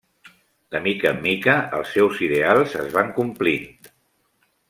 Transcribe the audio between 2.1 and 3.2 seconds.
ideals es van